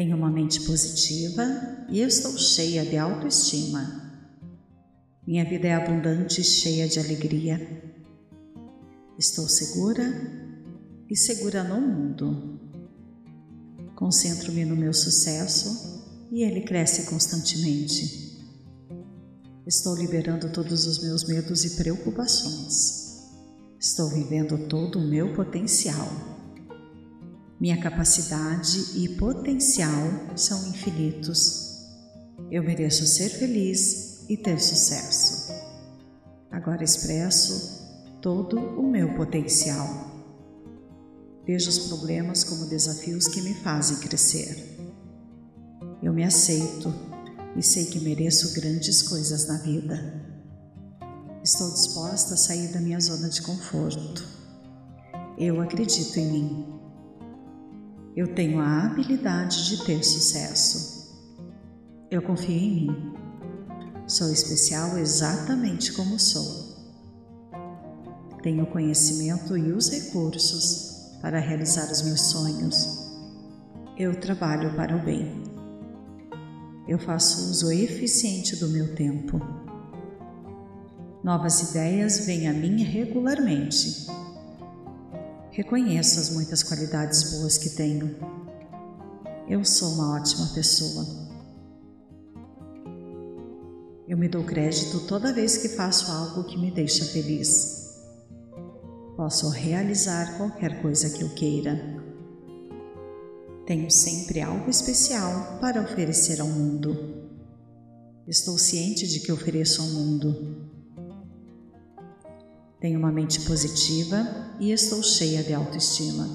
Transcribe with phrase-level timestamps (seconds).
[0.00, 1.44] Tenho uma mente positiva
[1.90, 4.24] e estou cheia de autoestima.
[5.26, 7.60] Minha vida é abundante e cheia de alegria.
[9.18, 10.02] Estou segura
[11.06, 12.58] e segura no mundo.
[13.94, 18.42] Concentro-me no meu sucesso e ele cresce constantemente.
[19.66, 23.28] Estou liberando todos os meus medos e preocupações.
[23.78, 26.39] Estou vivendo todo o meu potencial.
[27.60, 31.84] Minha capacidade e potencial são infinitos.
[32.50, 35.52] Eu mereço ser feliz e ter sucesso.
[36.50, 37.86] Agora expresso
[38.22, 39.86] todo o meu potencial.
[41.46, 44.78] Vejo os problemas como desafios que me fazem crescer.
[46.02, 46.90] Eu me aceito
[47.54, 50.24] e sei que mereço grandes coisas na vida.
[51.44, 54.26] Estou disposta a sair da minha zona de conforto.
[55.36, 56.79] Eu acredito em mim.
[58.16, 61.14] Eu tenho a habilidade de ter sucesso.
[62.10, 63.14] Eu confio em mim.
[64.06, 66.70] Sou especial exatamente como sou.
[68.42, 73.12] Tenho o conhecimento e os recursos para realizar os meus sonhos.
[73.96, 75.44] Eu trabalho para o bem.
[76.88, 79.40] Eu faço uso eficiente do meu tempo.
[81.22, 84.10] Novas ideias vêm a mim regularmente
[85.60, 88.16] Reconheço as muitas qualidades boas que tenho.
[89.46, 91.06] Eu sou uma ótima pessoa.
[94.08, 97.94] Eu me dou crédito toda vez que faço algo que me deixa feliz.
[99.18, 101.78] Posso realizar qualquer coisa que eu queira.
[103.66, 107.28] Tenho sempre algo especial para oferecer ao mundo.
[108.26, 110.69] Estou ciente de que ofereço ao mundo
[112.80, 116.26] tenho uma mente positiva e estou cheia de autoestima.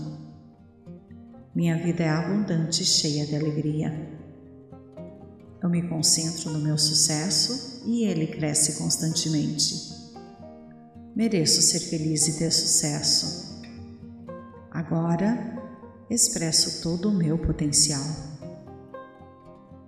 [1.55, 4.19] Minha vida é abundante e cheia de alegria.
[5.61, 9.73] Eu me concentro no meu sucesso e ele cresce constantemente.
[11.15, 13.63] Mereço ser feliz e ter sucesso.
[14.69, 15.55] Agora
[16.09, 18.03] expresso todo o meu potencial.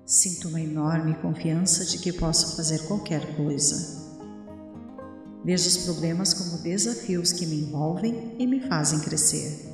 [0.06, 4.07] Sinto uma enorme confiança de que posso fazer qualquer coisa.
[5.48, 9.66] Vejo os problemas como desafios que me envolvem e me fazem crescer.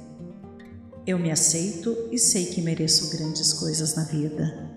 [1.03, 4.72] Eu me aceito e sei que mereço grandes coisas na vida.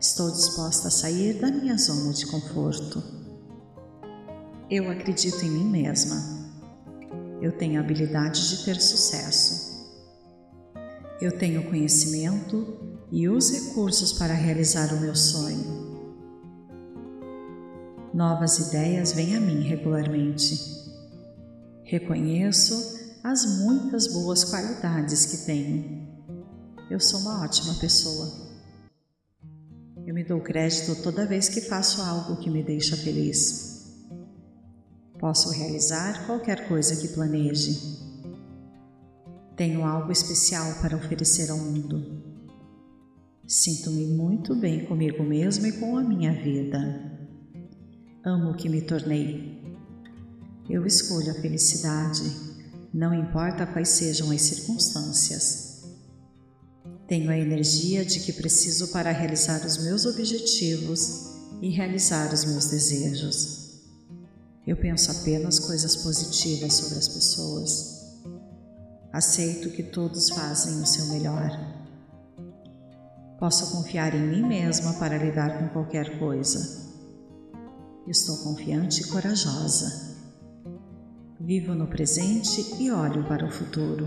[0.00, 3.02] Estou disposta a sair da minha zona de conforto.
[4.70, 6.24] Eu acredito em mim mesma.
[7.42, 9.94] Eu tenho a habilidade de ter sucesso.
[11.20, 12.78] Eu tenho conhecimento
[13.12, 15.75] e os recursos para realizar o meu sonho.
[18.16, 20.58] Novas ideias vêm a mim regularmente.
[21.84, 26.08] Reconheço as muitas boas qualidades que tenho.
[26.90, 28.32] Eu sou uma ótima pessoa.
[30.06, 33.94] Eu me dou crédito toda vez que faço algo que me deixa feliz.
[35.18, 37.78] Posso realizar qualquer coisa que planeje.
[39.56, 42.22] Tenho algo especial para oferecer ao mundo.
[43.46, 47.15] Sinto-me muito bem comigo mesmo e com a minha vida.
[48.28, 49.56] Amo o que me tornei.
[50.68, 52.24] Eu escolho a felicidade,
[52.92, 55.84] não importa quais sejam as circunstâncias.
[57.06, 62.66] Tenho a energia de que preciso para realizar os meus objetivos e realizar os meus
[62.66, 63.84] desejos.
[64.66, 68.16] Eu penso apenas coisas positivas sobre as pessoas.
[69.12, 71.48] Aceito que todos fazem o seu melhor.
[73.38, 76.85] Posso confiar em mim mesma para lidar com qualquer coisa
[78.06, 80.14] Estou confiante e corajosa.
[81.40, 84.06] Vivo no presente e olho para o futuro.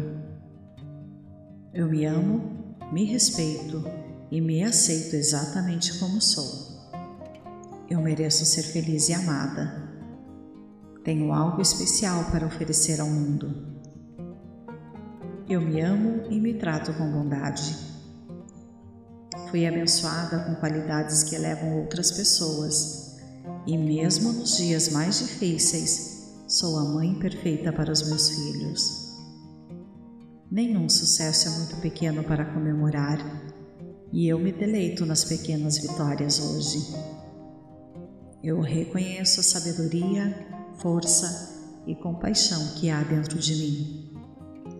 [1.73, 3.83] Eu me amo, me respeito
[4.31, 6.79] e me aceito exatamente como sou.
[7.89, 9.89] Eu mereço ser feliz e amada.
[11.03, 13.53] Tenho algo especial para oferecer ao mundo.
[15.49, 17.75] Eu me amo e me trato com bondade.
[19.51, 23.08] Fui abençoada com qualidades que elevam outras pessoas
[23.69, 29.15] e mesmo nos dias mais difíceis, sou a mãe perfeita para os meus filhos.
[30.49, 33.19] Nenhum sucesso é muito pequeno para comemorar,
[34.11, 36.95] e eu me deleito nas pequenas vitórias hoje.
[38.43, 40.47] Eu reconheço a sabedoria,
[40.79, 44.13] força e compaixão que há dentro de mim.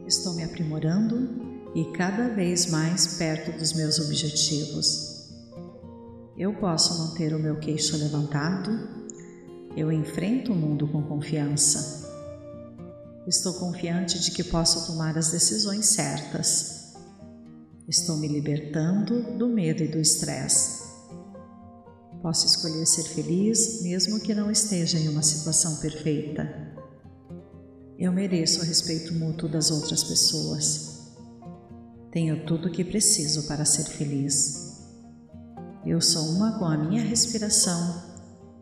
[0.08, 5.09] Estou me aprimorando e cada vez mais perto dos meus objetivos.
[6.40, 8.72] Eu posso manter o meu queixo levantado,
[9.76, 12.10] eu enfrento o mundo com confiança.
[13.28, 16.94] Estou confiante de que posso tomar as decisões certas.
[17.90, 20.88] Estou me libertando do medo e do estresse.
[22.22, 26.74] Posso escolher ser feliz mesmo que não esteja em uma situação perfeita.
[27.98, 31.12] Eu mereço o respeito mútuo das outras pessoas.
[32.14, 34.69] Tenho tudo o que preciso para ser feliz.
[35.90, 38.04] Eu sou uma com a minha respiração,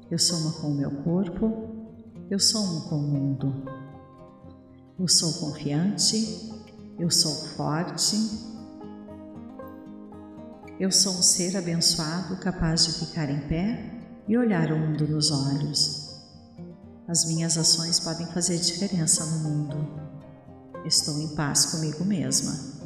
[0.09, 1.75] eu sou uma com o meu corpo,
[2.31, 3.65] eu sou um com o mundo.
[4.97, 6.49] Eu sou confiante,
[6.97, 8.15] eu sou forte,
[10.79, 13.91] eu sou um ser abençoado capaz de ficar em pé
[14.25, 16.23] e olhar o mundo nos olhos.
[17.09, 19.75] As minhas ações podem fazer diferença no mundo.
[20.85, 22.76] Estou em paz comigo mesma.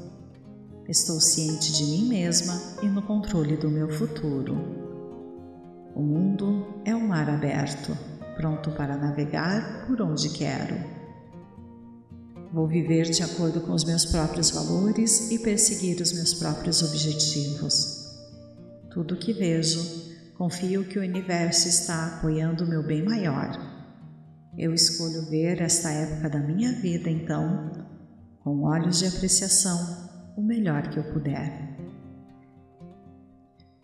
[0.92, 2.54] Estou ciente de mim mesma
[2.84, 4.58] e no controle do meu futuro.
[5.96, 7.98] O mundo é um mar aberto,
[8.36, 10.76] pronto para navegar por onde quero.
[12.52, 18.12] Vou viver de acordo com os meus próprios valores e perseguir os meus próprios objetivos.
[18.92, 19.80] Tudo o que vejo,
[20.38, 23.50] confio que o universo está apoiando o meu bem maior.
[24.58, 27.72] Eu escolho ver esta época da minha vida, então,
[28.44, 30.01] com olhos de apreciação,
[30.36, 31.78] o melhor que eu puder.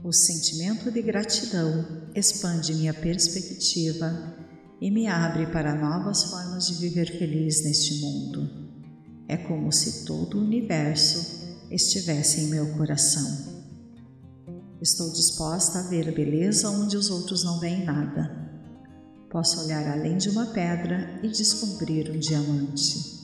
[0.03, 1.85] O sentimento de gratidão
[2.15, 4.35] expande minha perspectiva
[4.79, 8.49] e me abre para novas formas de viver feliz neste mundo.
[9.27, 13.57] É como se todo o universo estivesse em meu coração.
[14.79, 18.47] Estou disposta a ver beleza onde os outros não veem nada.
[19.29, 23.16] Posso olhar além de uma pedra e descobrir um diamante.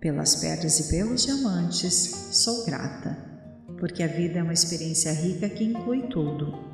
[0.00, 3.16] Pelas pedras e pelos diamantes, sou grata,
[3.78, 6.70] porque a vida é uma experiência rica que inclui tudo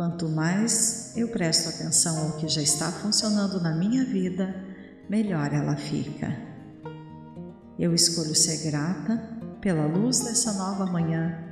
[0.00, 4.54] Quanto mais eu presto atenção ao que já está funcionando na minha vida,
[5.10, 6.34] melhor ela fica.
[7.78, 9.22] Eu escolho ser grata
[9.60, 11.44] pela luz dessa nova manhã,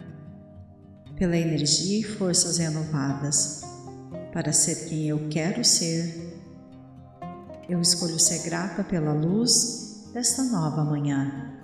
[1.15, 3.61] pela energia e forças renovadas,
[4.33, 6.41] para ser quem eu quero ser.
[7.69, 11.55] Eu escolho ser grata pela luz desta nova manhã,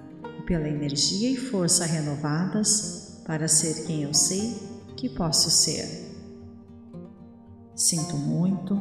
[0.46, 4.54] pela energia e força renovadas para ser quem eu sei
[4.96, 6.12] que posso ser.
[7.74, 8.80] Sinto muito,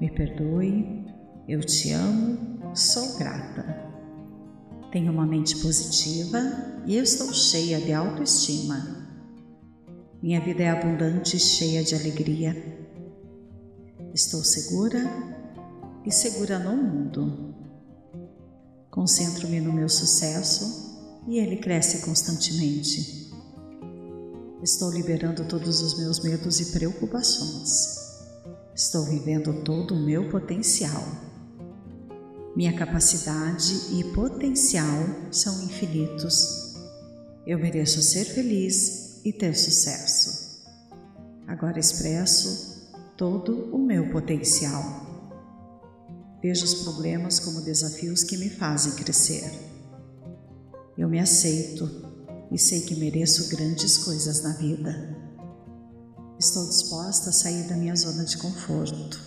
[0.00, 1.06] me perdoe,
[1.46, 3.84] eu te amo, sou grata.
[4.90, 6.38] Tenho uma mente positiva
[6.86, 9.06] e estou cheia de autoestima.
[10.22, 12.56] Minha vida é abundante e cheia de alegria.
[14.14, 14.98] Estou segura
[16.04, 17.55] e segura no mundo.
[18.96, 20.96] Concentro-me no meu sucesso
[21.28, 23.30] e ele cresce constantemente.
[24.62, 28.22] Estou liberando todos os meus medos e preocupações.
[28.74, 31.04] Estou vivendo todo o meu potencial.
[32.56, 36.74] Minha capacidade e potencial são infinitos.
[37.46, 40.64] Eu mereço ser feliz e ter sucesso.
[41.46, 45.05] Agora expresso todo o meu potencial.
[46.46, 49.50] Vejo os problemas como desafios que me fazem crescer.
[50.96, 51.90] Eu me aceito
[52.52, 55.18] e sei que mereço grandes coisas na vida.
[56.38, 59.20] Estou disposta a sair da minha zona de conforto.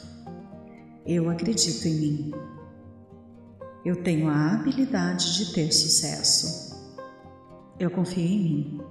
[1.06, 2.32] Eu acredito em mim.
[3.84, 6.74] Eu tenho a habilidade de ter sucesso.
[7.78, 8.82] Eu confio em mim.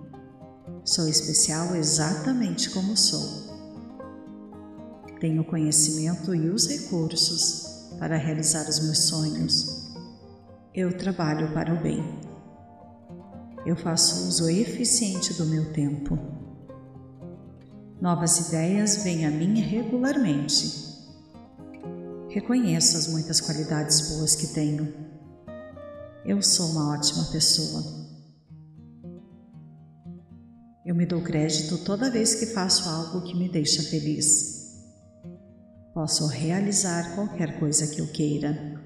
[0.85, 3.49] Sou especial exatamente como sou.
[5.19, 7.68] Tenho conhecimento e os recursos
[7.99, 9.93] para realizar os meus sonhos.
[10.75, 12.03] Eu trabalho para o bem.
[13.67, 16.19] Eu faço uso eficiente do meu tempo.
[18.01, 20.89] Novas ideias vêm a mim regularmente.
[22.29, 24.95] Reconheço as muitas qualidades boas que tenho.
[26.25, 27.83] Eu sou uma ótima pessoa.
[30.87, 34.58] Eu me dou crédito toda vez que faço algo que me deixa feliz.
[35.95, 38.81] Posso realizar qualquer coisa que eu queira.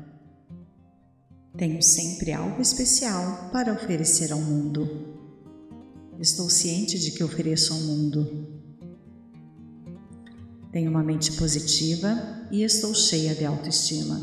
[1.57, 5.19] Tenho sempre algo especial para oferecer ao mundo.
[6.19, 8.63] Estou ciente de que ofereço ao mundo
[10.73, 14.19] tenho uma mente positiva e estou cheia de autoestima.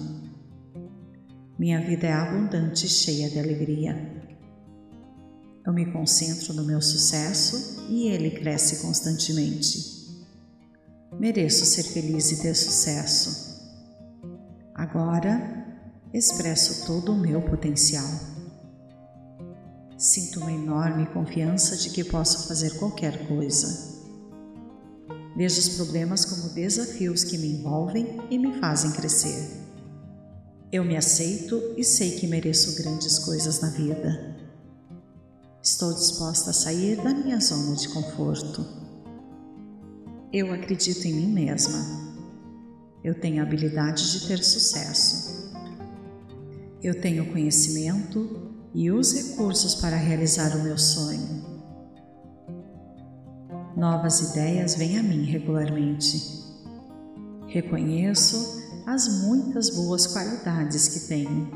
[1.60, 3.96] Minha vida é abundante e cheia de alegria.
[5.64, 9.99] Eu me concentro no meu sucesso e ele cresce constantemente.
[11.18, 13.50] Mereço ser feliz e ter sucesso.
[14.74, 15.66] Agora
[16.14, 18.08] expresso todo o meu potencial.
[19.98, 24.00] Sinto uma enorme confiança de que posso fazer qualquer coisa.
[25.36, 29.60] Vejo os problemas como desafios que me envolvem e me fazem crescer.
[30.72, 34.38] Eu me aceito e sei que mereço grandes coisas na vida.
[35.62, 38.79] Estou disposta a sair da minha zona de conforto.
[40.32, 41.80] Eu acredito em mim mesma.
[43.04, 45.50] Eu tenho a habilidade de ter sucesso.
[46.84, 51.44] Eu tenho conhecimento e os recursos para realizar o meu sonho.
[53.76, 56.22] Novas ideias vêm a mim regularmente.
[57.48, 61.50] Reconheço as muitas boas qualidades que tenho.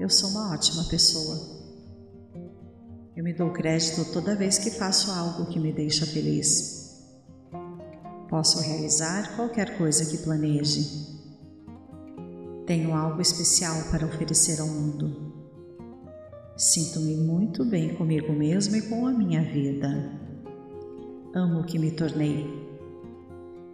[0.00, 1.56] Eu sou uma ótima pessoa.
[3.14, 6.85] Eu me dou crédito toda vez que faço algo que me deixa feliz.
[8.28, 11.14] Posso realizar qualquer coisa que planeje.
[12.66, 15.32] Tenho algo especial para oferecer ao mundo.
[16.56, 20.10] Sinto-me muito bem comigo mesmo e com a minha vida.
[21.34, 22.46] Amo o que me tornei.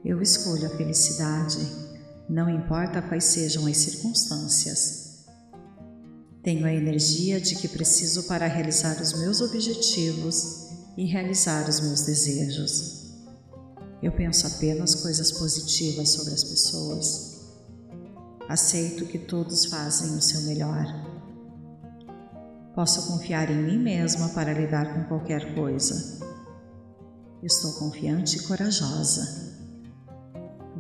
[0.05, 1.83] Eu escolho a felicidade
[2.29, 5.27] não importa quais sejam as circunstâncias.
[6.43, 12.03] Tenho a energia de que preciso para realizar os meus objetivos e realizar os meus
[12.03, 13.02] desejos.
[14.03, 17.41] Eu penso apenas coisas positivas sobre as pessoas.
[18.49, 20.85] Aceito que todos fazem o seu melhor.
[22.75, 26.21] Posso confiar em mim mesma para lidar com qualquer coisa.
[27.43, 29.53] Estou confiante e corajosa.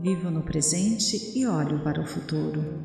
[0.00, 2.84] Vivo no presente e olho para o futuro.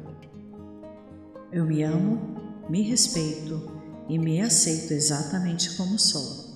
[1.51, 3.71] Eu me amo, me respeito
[4.07, 6.55] e me aceito exatamente como sou.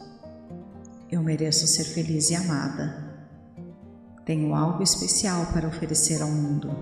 [1.10, 3.11] Eu mereço ser feliz e amada.
[4.32, 6.74] Tenho algo especial para oferecer ao mundo.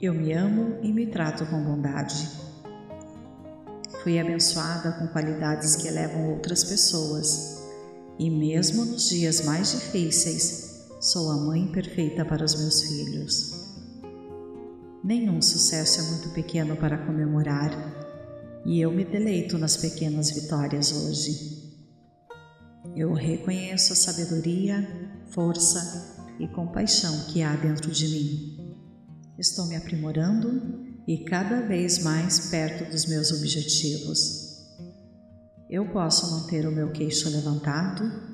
[0.00, 2.28] Eu me amo e me trato com bondade.
[4.02, 7.62] Fui abençoada com qualidades que elevam outras pessoas,
[8.18, 13.76] e mesmo nos dias mais difíceis, Sou a mãe perfeita para os meus filhos.
[15.04, 17.70] Nenhum sucesso é muito pequeno para comemorar,
[18.66, 21.72] e eu me deleito nas pequenas vitórias hoje.
[22.96, 28.76] Eu reconheço a sabedoria, força e compaixão que há dentro de mim.
[29.38, 34.52] Estou me aprimorando e cada vez mais perto dos meus objetivos.
[35.68, 38.32] Eu posso manter o meu queixo levantado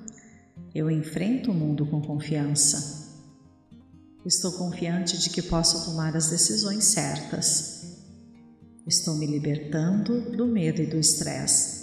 [0.75, 3.09] eu enfrento o mundo com confiança.
[4.25, 7.97] Estou confiante de que posso tomar as decisões certas.
[8.87, 11.78] Estou me libertando do medo e do estresse.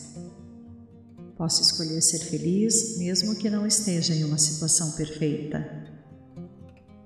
[1.38, 5.66] Posso escolher ser feliz mesmo que não esteja em uma situação perfeita.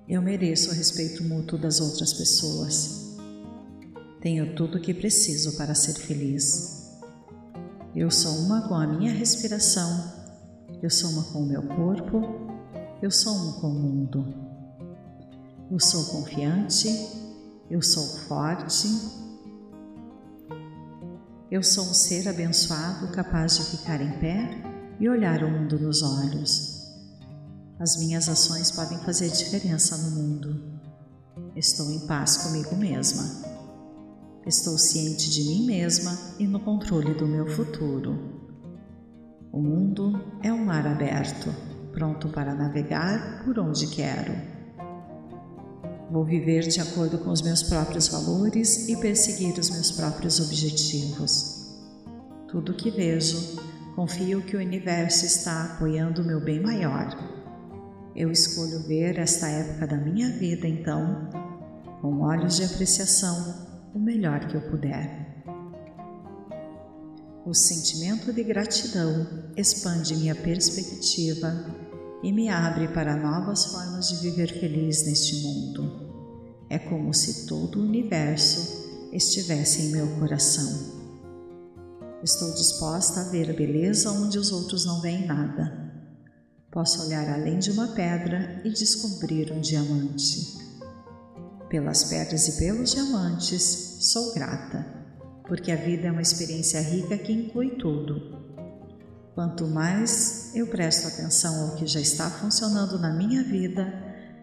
[0.08, 3.18] Eu mereço o respeito mútuo das outras pessoas.
[4.22, 7.00] Tenho tudo o que preciso para ser feliz.
[7.96, 10.20] Eu sou uma com a minha respiração
[10.82, 12.22] eu sou uma com o meu corpo,
[13.02, 14.34] eu sou um com o mundo.
[15.70, 16.88] Eu sou confiante,
[17.70, 18.88] eu sou forte.
[21.52, 24.62] Eu sou um ser abençoado capaz de ficar em pé
[25.00, 26.88] e olhar o mundo nos olhos.
[27.80, 30.80] As minhas ações podem fazer diferença no mundo.
[31.56, 33.24] Estou em paz comigo mesma.
[34.46, 38.46] Estou ciente de mim mesma e no controle do meu futuro.
[39.52, 41.52] O mundo é um mar aberto,
[41.92, 44.34] pronto para navegar por onde quero.
[46.12, 51.78] Vou viver de acordo com os meus próprios valores e perseguir os meus próprios objetivos.
[52.48, 53.62] Tudo que vejo,
[53.96, 57.16] confio que o universo está apoiando o meu bem maior.
[58.16, 61.30] Eu escolho ver esta época da minha vida, então,
[62.02, 65.44] com olhos de apreciação, o melhor que eu puder.
[67.46, 71.54] O sentimento de gratidão expande minha perspectiva
[72.24, 76.10] e me abre para novas formas de viver feliz neste mundo.
[76.70, 81.00] É como se todo o universo estivesse em meu coração.
[82.24, 85.92] Estou disposta a ver beleza onde os outros não veem nada.
[86.72, 90.58] Posso olhar além de uma pedra e descobrir um diamante.
[91.70, 95.00] Pelas pedras e pelos diamantes, sou grata
[95.50, 98.39] porque a vida é uma experiência rica que inclui tudo.
[99.34, 103.94] Quanto mais eu presto atenção ao que já está funcionando na minha vida,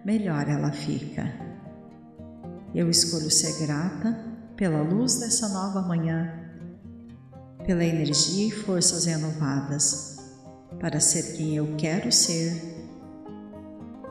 [0.04, 1.32] melhor ela fica.
[2.74, 4.18] Eu escolho ser grata
[4.56, 6.32] pela luz dessa nova manhã,
[7.64, 10.16] pela energia e forças renovadas,
[10.80, 12.74] para ser quem eu quero ser.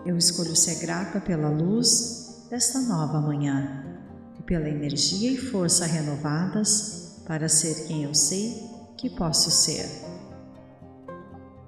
[0.05, 3.85] Eu escolho ser grata pela luz desta nova manhã
[4.45, 8.63] pela energia e força renovadas para ser quem eu sei
[8.95, 10.04] que posso ser.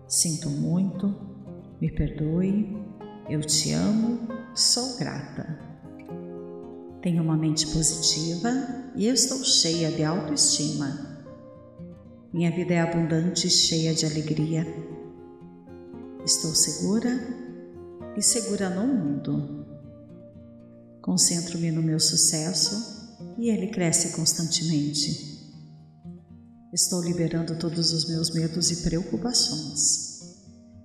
[0.08, 1.14] Sinto muito,
[1.82, 2.78] me perdoe,
[3.30, 5.60] eu te amo, sou grata.
[7.02, 8.50] Tenho uma mente positiva
[8.96, 11.26] e estou cheia de autoestima.
[12.32, 14.66] Minha vida é abundante e cheia de alegria.
[16.26, 17.10] Estou segura
[18.16, 19.66] e segura no mundo.
[21.02, 25.27] Concentro-me no meu sucesso e ele cresce constantemente.
[26.74, 30.36] Estou liberando todos os meus medos e preocupações.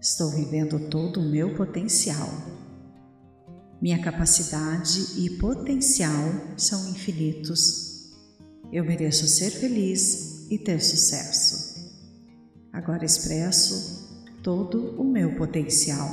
[0.01, 2.29] Estou vivendo todo o meu potencial.
[3.81, 8.12] Minha capacidade e potencial são infinitos.
[8.73, 11.91] Eu mereço ser feliz e ter sucesso.
[12.73, 16.09] Agora expresso todo o meu potencial.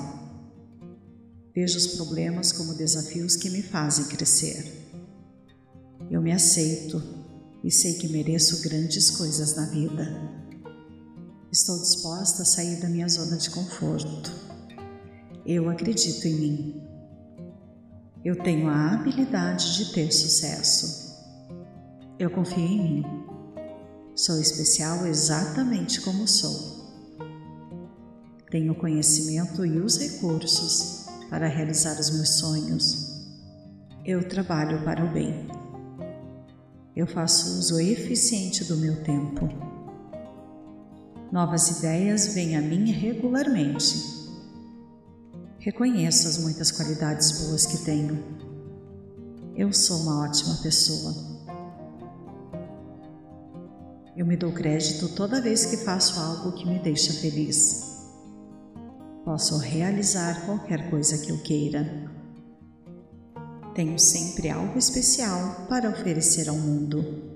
[1.54, 4.90] Vejo os problemas como desafios que me fazem crescer.
[6.10, 7.19] Eu me aceito
[7.63, 10.08] e sei que mereço grandes coisas na vida.
[11.51, 14.32] Estou disposta a sair da minha zona de conforto.
[15.46, 16.84] Eu acredito em mim.
[18.24, 21.16] Eu tenho a habilidade de ter sucesso.
[22.20, 23.04] Eu confio em mim.
[24.16, 26.80] Sou especial exatamente como sou.
[28.51, 33.25] Tenho conhecimento e os recursos para realizar os meus sonhos.
[34.06, 35.59] Eu trabalho para o bem.
[37.00, 39.48] Eu faço uso eficiente do meu tempo.
[41.32, 44.03] Novas ideias vêm a mim regularmente.
[45.60, 48.22] Reconheço as muitas qualidades boas que tenho.
[49.56, 51.15] Eu sou uma ótima pessoa.
[54.13, 57.88] Eu me dou crédito toda vez que faço algo que me deixa feliz
[59.24, 62.19] posso realizar qualquer coisa que eu queira.
[63.74, 67.30] Tenho sempre algo especial para oferecer ao mundo.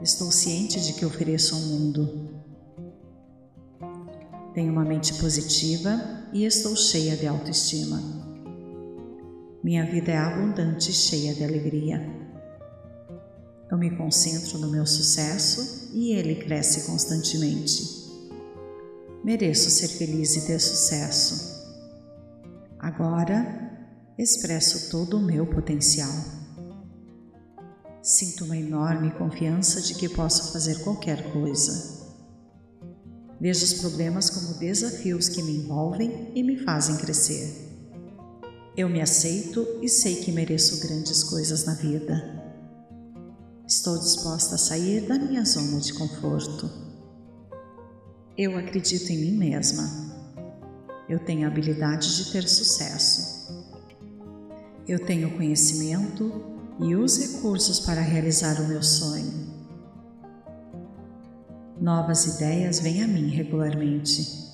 [0.00, 2.30] Estou ciente de que ofereço ao mundo.
[4.54, 8.00] Tenho uma mente positiva e estou cheia de autoestima.
[9.62, 12.00] Minha vida é abundante e cheia de alegria.
[13.70, 18.04] Eu me concentro no meu sucesso e ele cresce constantemente.
[19.24, 21.54] Mereço ser feliz e ter sucesso.
[22.78, 23.63] Agora
[24.18, 26.12] expresso todo o meu potencial.
[28.02, 32.04] Sinto uma enorme confiança de que posso fazer qualquer coisa.
[33.40, 37.64] Vejo os problemas como desafios que me envolvem e me fazem crescer.
[38.76, 42.42] Eu me aceito e sei que mereço grandes coisas na vida.
[43.66, 46.70] Estou disposta a sair da minha zona de conforto.
[48.36, 49.84] Eu acredito em mim mesma.
[51.08, 53.33] Eu tenho a habilidade de ter sucesso.
[54.86, 56.44] Eu tenho conhecimento
[56.78, 59.54] e os recursos para realizar o meu sonho.
[61.80, 64.52] Novas ideias vêm a mim regularmente.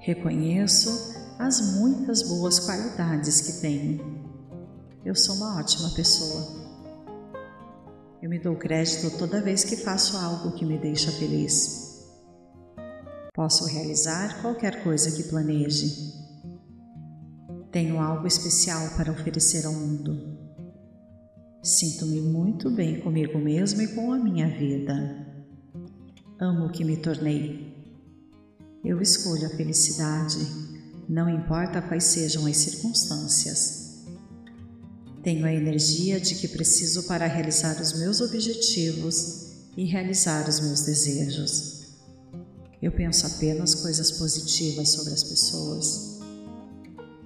[0.00, 4.22] Reconheço as muitas boas qualidades que tenho.
[5.02, 6.62] Eu sou uma ótima pessoa.
[8.22, 12.06] Eu me dou crédito toda vez que faço algo que me deixa feliz.
[13.32, 16.21] Posso realizar qualquer coisa que planeje.
[17.72, 20.38] Tenho algo especial para oferecer ao mundo.
[21.62, 25.26] Sinto-me muito bem comigo mesmo e com a minha vida.
[26.38, 27.74] Amo o que me tornei.
[28.84, 30.36] Eu escolho a felicidade,
[31.08, 34.04] não importa quais sejam as circunstâncias.
[35.22, 39.46] Tenho a energia de que preciso para realizar os meus objetivos
[39.78, 41.86] e realizar os meus desejos.
[42.82, 46.11] Eu penso apenas coisas positivas sobre as pessoas.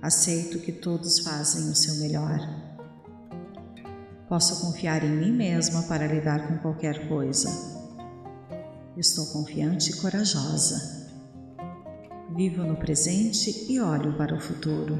[0.07, 2.38] Aceito que todos fazem o seu melhor.
[4.29, 7.51] Posso confiar em mim mesma para lidar com qualquer coisa.
[8.97, 11.11] Estou confiante e corajosa.
[12.37, 14.97] Vivo no presente e olho para o futuro.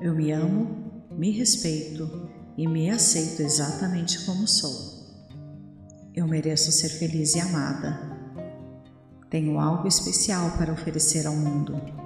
[0.00, 4.72] Eu me amo, me respeito e me aceito exatamente como sou.
[6.14, 8.00] Eu mereço ser feliz e amada.
[9.28, 12.05] Tenho algo especial para oferecer ao mundo.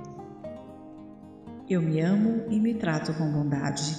[1.70, 3.96] Eu me amo e me trato com bondade.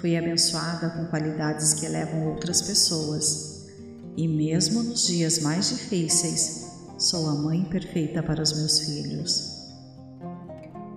[0.00, 3.66] Fui abençoada com qualidades que elevam outras pessoas,
[4.16, 9.58] e mesmo nos dias mais difíceis, sou a mãe perfeita para os meus filhos.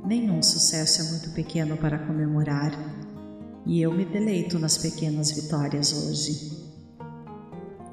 [0.05, 2.71] Nenhum sucesso é muito pequeno para comemorar,
[3.65, 6.63] e eu me deleito nas pequenas vitórias hoje.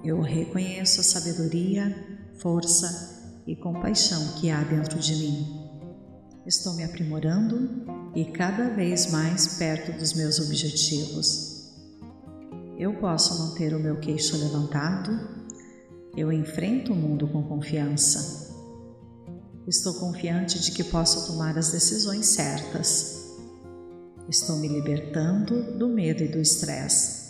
[0.05, 1.93] Eu reconheço a sabedoria
[2.39, 5.60] força e compaixão que há dentro de mim.
[6.47, 11.71] Estou me aprimorando e cada vez mais perto dos meus objetivos.
[12.79, 15.11] Eu posso manter o meu queixo levantado,
[16.17, 18.57] eu enfrento o mundo com confiança.
[19.69, 23.37] Estou confiante de que posso tomar as decisões certas.
[24.27, 27.21] Estou me libertando do medo e do estresse.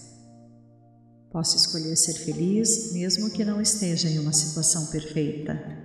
[1.33, 5.80] Posso escolher ser feliz mesmo que não esteja em uma situação perfeita.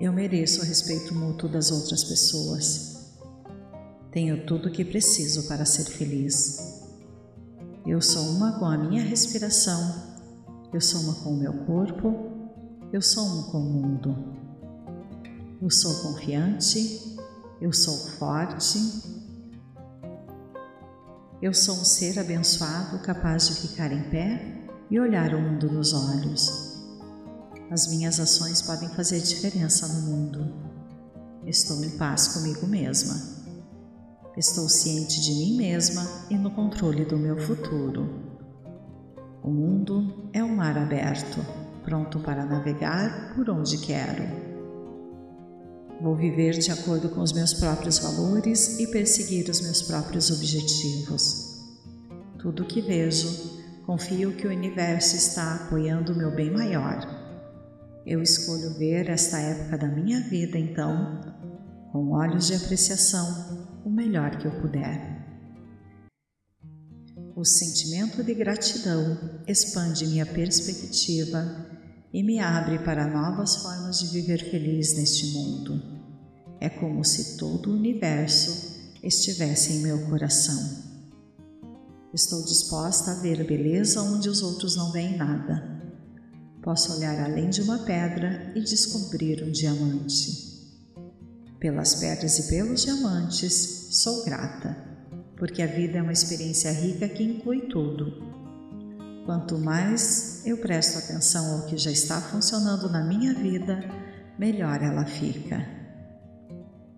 [0.00, 3.12] Eu mereço o respeito mútuo das outras pessoas.
[4.10, 6.80] Tenho tudo o que preciso para ser feliz.
[7.86, 10.18] Eu sou uma com a minha respiração,
[10.72, 12.14] eu sou uma com o meu corpo,
[12.90, 14.16] eu sou um com o mundo.
[15.60, 17.18] Eu sou confiante,
[17.60, 18.78] eu sou forte,
[21.42, 25.92] eu sou um ser abençoado capaz de ficar em pé e olhar o mundo nos
[25.92, 26.69] olhos.
[27.70, 30.52] As minhas ações podem fazer diferença no mundo.
[31.46, 33.14] Estou em paz comigo mesma.
[34.36, 38.08] Estou ciente de mim mesma e no controle do meu futuro.
[39.40, 41.46] O mundo é um mar aberto,
[41.84, 44.24] pronto para navegar por onde quero.
[46.00, 51.60] Vou viver de acordo com os meus próprios valores e perseguir os meus próprios objetivos.
[52.36, 53.28] Tudo o que vejo,
[53.86, 57.19] confio que o universo está apoiando o meu bem maior.
[58.06, 61.20] Eu escolho ver esta época da minha vida, então,
[61.92, 65.20] com olhos de apreciação, o melhor que eu puder.
[67.36, 71.66] O sentimento de gratidão expande minha perspectiva
[72.12, 75.80] e me abre para novas formas de viver feliz neste mundo.
[76.60, 80.90] É como se todo o universo estivesse em meu coração.
[82.12, 85.79] Estou disposta a ver beleza onde os outros não veem nada.
[86.62, 90.50] Posso olhar além de uma pedra e descobrir um diamante.
[91.58, 94.76] Pelas pedras e pelos diamantes, sou grata,
[95.36, 98.30] porque a vida é uma experiência rica que inclui tudo
[99.30, 103.78] Quanto mais eu presto atenção ao que já está funcionando na minha vida,
[104.36, 105.64] melhor ela fica.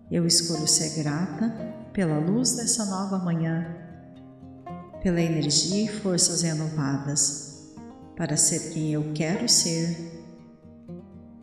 [0.09, 1.49] Eu escolho ser grata
[1.93, 3.67] pela luz dessa nova manhã,
[5.03, 7.52] pela energia e forças renovadas,
[8.15, 9.97] para ser quem eu quero ser.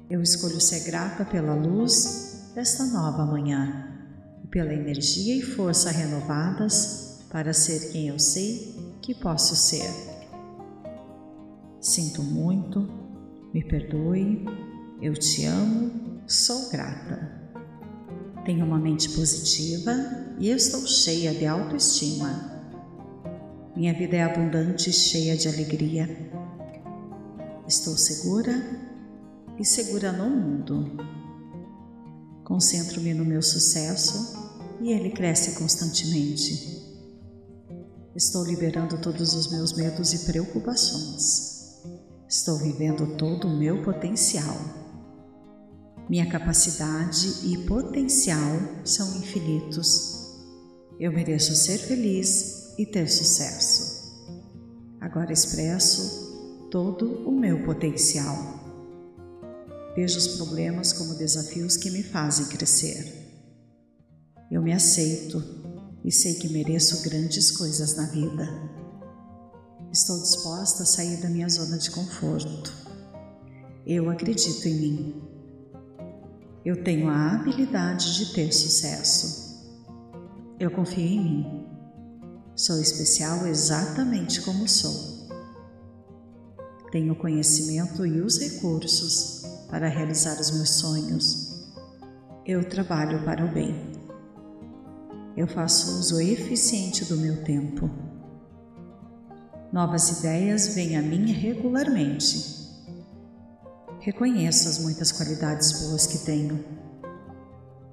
[0.08, 3.86] Eu escolho ser grata pela luz desta nova manhã
[4.44, 9.88] e pela energia e força renovadas para ser quem eu sei que posso ser.
[11.80, 12.88] Sinto muito,
[13.54, 14.44] me perdoe,
[15.00, 17.40] eu te amo, sou grata.
[18.44, 19.92] Tenho uma mente positiva
[20.38, 22.50] e estou cheia de autoestima.
[23.76, 26.29] Minha vida é abundante e cheia de alegria.
[27.70, 28.52] Estou segura
[29.56, 30.90] e segura no mundo.
[32.42, 34.36] Concentro-me no meu sucesso
[34.80, 36.84] e ele cresce constantemente.
[38.16, 41.80] Estou liberando todos os meus medos e preocupações.
[42.28, 44.56] Estou vivendo todo o meu potencial.
[46.08, 50.28] Minha capacidade e potencial são infinitos.
[50.98, 54.10] Eu mereço ser feliz e ter sucesso.
[55.00, 56.29] Agora expresso
[56.70, 58.36] todo o meu potencial.
[59.96, 63.12] Vejo os problemas como desafios que me fazem crescer.
[64.50, 65.42] Eu me aceito
[66.04, 68.48] e sei que mereço grandes coisas na vida.
[69.92, 72.72] Estou disposta a sair da minha zona de conforto.
[73.84, 75.22] Eu acredito em mim.
[76.64, 79.74] Eu tenho a habilidade de ter sucesso.
[80.58, 81.66] Eu confio em mim.
[82.54, 85.09] Sou especial exatamente como sou.
[86.90, 91.70] Tenho o conhecimento e os recursos para realizar os meus sonhos.
[92.44, 93.92] Eu trabalho para o bem.
[95.36, 97.88] Eu faço uso eficiente do meu tempo.
[99.72, 102.58] Novas ideias vêm a mim regularmente.
[104.00, 106.64] Reconheço as muitas qualidades boas que tenho.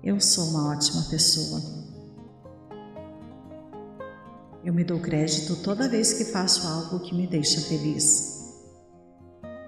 [0.04, 1.62] Eu sou uma ótima pessoa.
[4.64, 8.37] Eu me dou crédito toda vez que faço algo que me deixa feliz.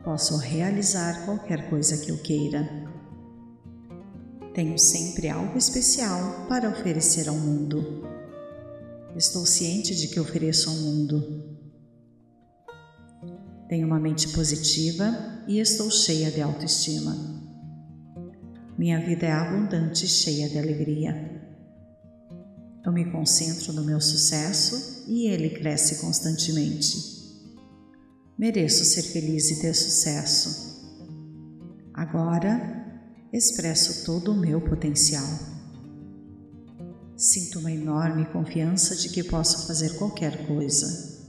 [0.04, 2.68] Posso realizar qualquer coisa que eu queira.
[4.54, 8.04] Tenho sempre algo especial para oferecer ao mundo.
[9.16, 11.50] Estou ciente de que ofereço ao mundo
[13.70, 17.16] tenho uma mente positiva e estou cheia de autoestima.
[18.76, 21.40] Minha vida é abundante e cheia de alegria.
[22.84, 27.19] Eu me concentro no meu sucesso e ele cresce constantemente.
[28.40, 30.80] Mereço ser feliz e ter sucesso.
[31.94, 35.28] Agora expresso todo o meu potencial.
[37.18, 41.20] Sinto uma enorme confiança de que posso fazer qualquer coisa.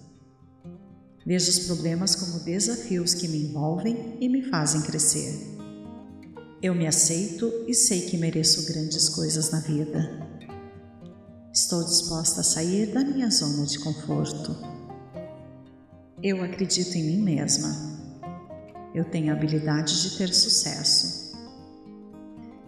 [1.27, 5.35] Vejo os problemas como desafios que me envolvem e me fazem crescer.
[6.63, 10.29] Eu me aceito e sei que mereço grandes coisas na vida.
[11.53, 14.80] Estou disposta a sair da minha zona de conforto.
[16.23, 17.75] Eu acredito em mim mesma.
[18.95, 21.35] Eu tenho a habilidade de ter sucesso.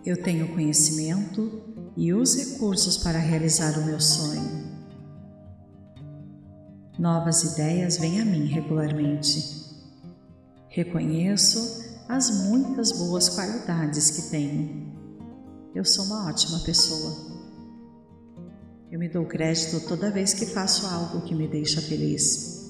[0.06, 1.62] Eu tenho conhecimento
[1.94, 4.72] e os recursos para realizar o meu sonho.
[6.98, 9.66] Novas ideias vêm a mim regularmente.
[10.70, 14.96] Reconheço as muitas boas qualidades que tenho.
[15.74, 17.14] Eu sou uma ótima pessoa.
[18.90, 22.61] Eu me dou crédito toda vez que faço algo que me deixa feliz.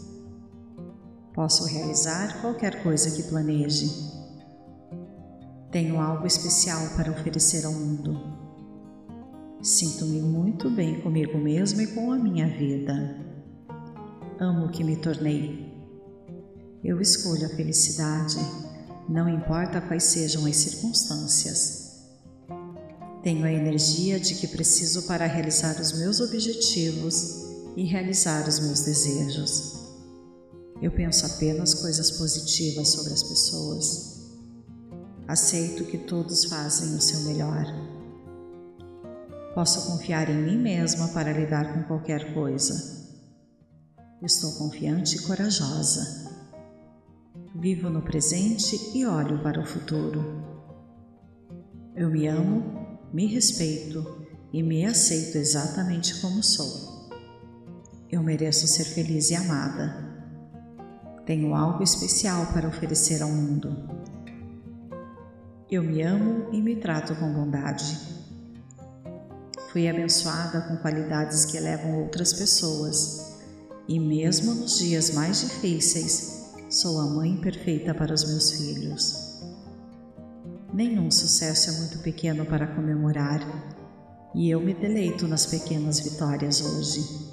[1.35, 3.91] Posso realizar qualquer coisa que planeje.
[5.71, 8.21] Tenho algo especial para oferecer ao mundo.
[9.63, 13.17] Sinto-me muito bem comigo mesmo e com a minha vida.
[14.39, 15.73] Amo o que me tornei.
[16.85, 18.39] Eu escolho a felicidade
[19.09, 22.03] não importa quais sejam as circunstâncias.
[23.23, 27.43] Tenho a energia de que preciso para realizar os meus objetivos
[27.77, 29.82] e realizar os meus desejos.
[30.83, 34.21] Eu penso apenas coisas positivas sobre as pessoas.
[35.29, 37.65] Aceito que todos fazem o seu melhor.
[39.55, 43.01] Posso confiar em mim mesma para lidar com qualquer coisa.
[44.21, 46.33] Estou confiante e corajosa.
[47.55, 50.25] Vivo no presente e olho para o futuro.
[51.95, 57.09] Eu me amo, me respeito e me aceito exatamente como sou.
[58.11, 60.02] Eu mereço ser feliz e amada.
[61.27, 63.77] Tenho algo especial para oferecer ao mundo.
[65.71, 67.99] Eu me amo e me trato com bondade.
[69.71, 73.39] Fui abençoada com qualidades que elevam outras pessoas,
[73.89, 79.43] e mesmo nos dias mais difíceis, Sou a mãe perfeita para os meus filhos.
[80.73, 83.41] Nenhum sucesso é muito pequeno para comemorar
[84.35, 87.29] e eu me deleito nas pequenas vitórias hoje.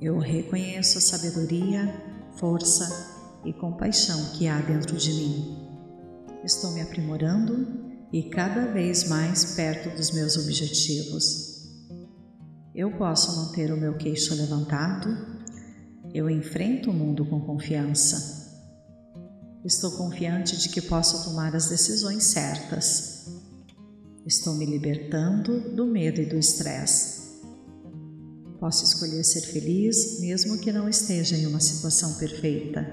[0.00, 1.94] Eu reconheço a sabedoria,
[2.38, 5.68] força e compaixão que há dentro de mim.
[6.44, 7.66] Estou me aprimorando
[8.12, 11.68] e cada vez mais perto dos meus objetivos.
[12.74, 15.38] Eu posso manter o meu queixo levantado
[16.14, 18.38] eu enfrento o mundo com confiança.
[19.64, 23.26] Estou confiante de que posso tomar as decisões certas.
[24.26, 27.27] Estou me libertando do medo e do estresse.
[28.58, 32.86] Posso escolher ser feliz mesmo que não esteja em uma situação perfeita.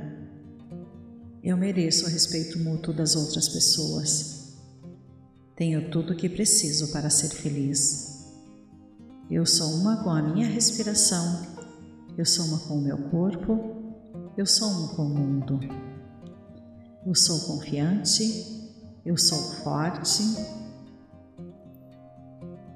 [1.43, 4.55] Eu mereço o respeito mútuo das outras pessoas.
[5.55, 8.25] Tenho tudo o que preciso para ser feliz.
[9.29, 11.55] Eu sou uma com a minha respiração
[12.17, 13.59] eu sou uma com o meu corpo,
[14.37, 15.59] eu sou uma com o mundo.
[17.05, 18.71] Eu sou confiante,
[19.05, 20.23] eu sou forte.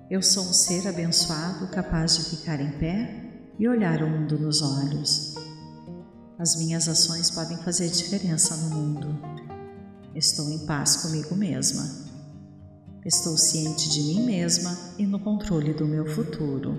[0.10, 4.60] Eu sou um ser abençoado capaz de ficar em pé e olhar o mundo nos
[4.60, 5.36] olhos.
[6.40, 9.16] As minhas ações podem fazer diferença no mundo.
[10.16, 11.88] Estou em paz comigo mesma.
[13.06, 16.76] Estou ciente de mim mesma e no controle do meu futuro.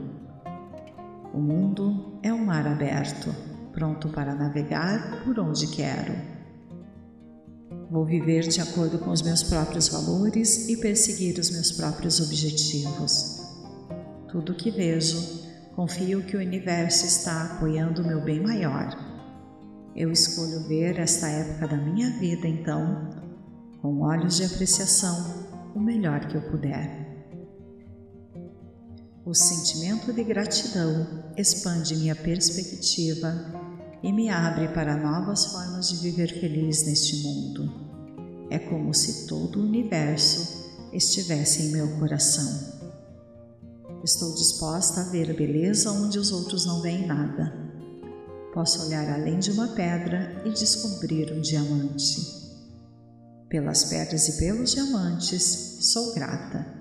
[1.33, 3.33] O mundo é um mar aberto,
[3.71, 6.30] pronto para navegar por onde quero.
[7.91, 13.41] Vou viver de acordo com os meus próprios valores e perseguir os meus próprios objetivos.
[14.29, 15.19] Tudo que vejo,
[15.75, 18.97] confio que o universo está apoiando o meu bem maior.
[19.97, 23.11] Eu escolho ver esta época da minha vida, então,
[23.83, 27.25] com olhos de apreciação, o melhor que eu puder.
[29.27, 33.60] O sentimento de gratidão expande minha perspectiva
[34.03, 37.71] e me abre para novas formas de viver feliz neste mundo.
[38.51, 42.81] É como se todo o universo estivesse em meu coração.
[44.03, 47.55] Estou disposta a ver beleza onde os outros não veem nada.
[48.55, 52.41] Posso olhar além de uma pedra e descobrir um diamante.
[53.49, 56.81] Pelas pedras e pelos diamantes, sou grata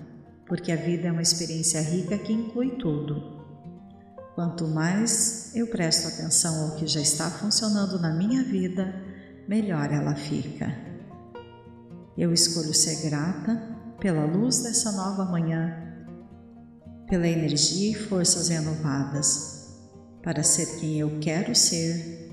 [0.50, 3.39] porque a vida é uma experiência rica que inclui tudo.
[4.40, 8.90] Quanto mais eu presto atenção ao que já está funcionando na minha vida,
[9.46, 10.74] melhor ela fica.
[12.16, 13.60] Eu escolho ser grata
[14.00, 15.76] pela luz dessa nova manhã,
[17.06, 19.78] pela energia e forças renovadas,
[20.22, 22.30] para ser quem eu quero ser.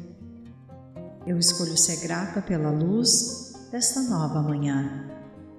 [1.26, 5.10] Eu escolho ser grata pela luz desta nova manhã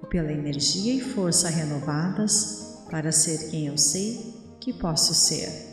[0.09, 5.68] pela energia e força renovadas para ser quem eu sei que posso ser.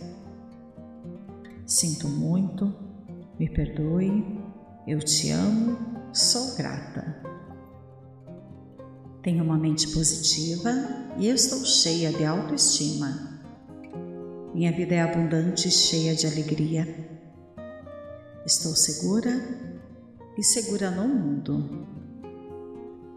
[1.67, 2.73] Sinto muito,
[3.41, 4.41] me perdoe,
[4.87, 5.77] eu te amo,
[6.13, 7.21] sou grata.
[9.21, 10.71] Tenho uma mente positiva
[11.19, 13.43] e estou cheia de autoestima.
[14.55, 16.87] Minha vida é abundante e cheia de alegria.
[18.47, 19.33] Estou segura
[20.39, 21.85] e segura no mundo.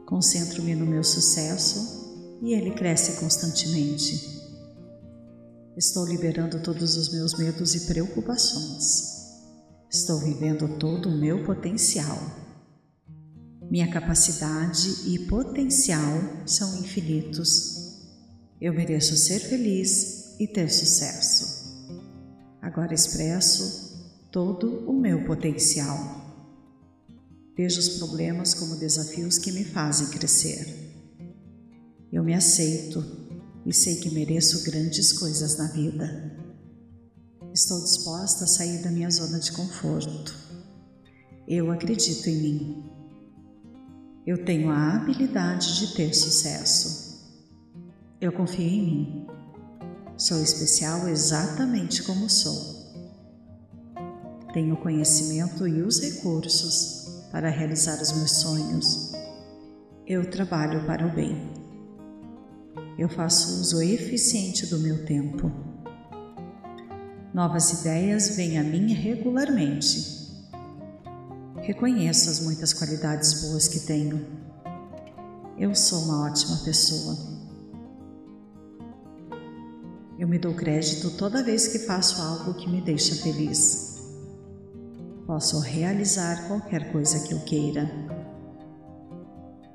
[0.08, 4.39] Concentro-me no meu sucesso e ele cresce constantemente.
[5.80, 9.16] Estou liberando todos os meus medos e preocupações.
[9.90, 12.18] Estou vivendo todo o meu potencial.
[13.72, 17.98] Minha capacidade e potencial são infinitos.
[18.60, 21.88] Eu mereço ser feliz e ter sucesso.
[22.62, 25.98] Agora expresso todo o meu potencial.
[27.56, 30.92] Vejo os problemas como desafios que me fazem crescer.
[32.12, 33.19] Eu me aceito
[33.66, 36.38] e sei que mereço grandes coisas na vida.
[37.54, 40.36] Estou disposta a sair da minha zona de conforto.
[41.48, 42.84] Eu acredito em mim.
[44.26, 47.28] Eu tenho a habilidade de ter sucesso.
[48.22, 49.28] Eu confio em mim.
[50.16, 52.80] Sou especial exatamente como sou.
[54.54, 59.12] Tenho o conhecimento e os recursos para realizar os meus sonhos.
[60.06, 61.59] Eu trabalho para o bem.
[63.00, 65.52] Eu faço uso eficiente do meu tempo.
[67.34, 70.20] Novas ideias vêm a mim regularmente
[71.70, 74.26] Reconheço as muitas qualidades boas que tenho.
[75.56, 77.16] Eu sou uma ótima pessoa.
[80.18, 84.00] Eu me dou crédito toda vez que faço algo que me deixa feliz.
[85.28, 87.88] Posso realizar qualquer coisa que eu queira.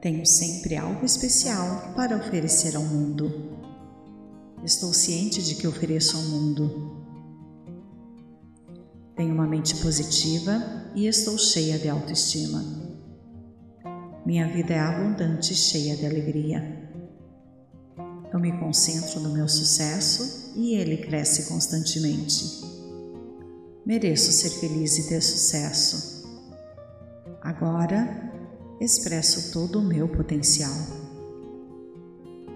[0.04, 3.56] Tenho sempre algo especial para oferecer ao mundo.
[4.62, 7.02] Estou ciente de que ofereço ao mundo
[9.16, 12.62] tenho uma mente positiva e estou cheia de autoestima.
[14.26, 16.90] Minha vida é abundante e cheia de alegria.
[18.30, 22.44] Eu me concentro no meu sucesso e ele cresce constantemente.
[23.86, 26.28] Mereço ser feliz e ter sucesso.
[27.40, 28.33] Agora
[28.80, 30.74] expresso todo o meu potencial.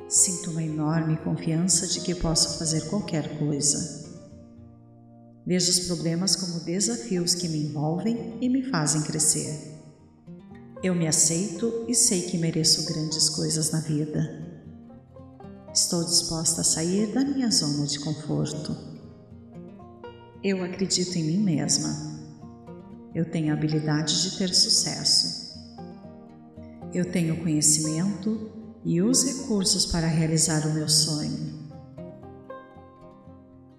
[0.08, 4.08] Sinto uma enorme confiança de que posso fazer qualquer coisa.
[5.46, 9.78] Vejo os problemas como desafios que me envolvem e me fazem crescer.
[10.82, 14.46] Eu me aceito e sei que mereço grandes coisas na vida.
[15.74, 18.76] Estou disposta a sair da minha zona de conforto.
[20.42, 21.88] Eu acredito em mim mesma.
[23.14, 25.37] Eu tenho a habilidade de ter sucesso.
[26.92, 28.50] Eu tenho conhecimento
[28.82, 31.68] e os recursos para realizar o meu sonho.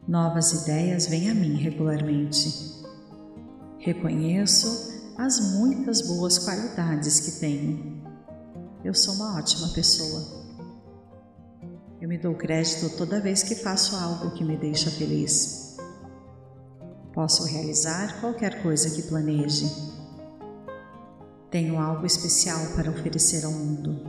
[0.07, 2.83] Novas ideias vêm a mim regularmente.
[3.79, 8.03] Reconheço as muitas boas qualidades que tenho.
[8.83, 10.45] Eu sou uma ótima pessoa.
[11.99, 15.77] Eu me dou crédito toda vez que faço algo que me deixa feliz.
[17.11, 19.98] Posso realizar qualquer coisa que planeje.
[21.51, 23.99] Tenho algo especial para oferecer ao mundo.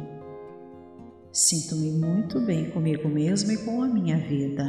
[1.32, 4.64] Sinto-me muito bem comigo mesmo e com a minha vida.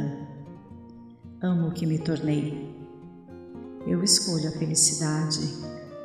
[1.42, 2.74] Amo o que me tornei.
[3.86, 5.40] Eu escolho a felicidade,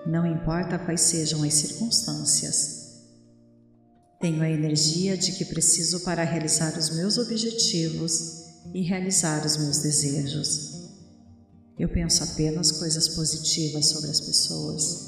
[0.05, 3.05] não importa quais sejam as circunstâncias.
[4.19, 9.77] Tenho a energia de que preciso para realizar os meus objetivos e realizar os meus
[9.77, 10.89] desejos.
[11.79, 15.06] Eu penso apenas coisas positivas sobre as pessoas.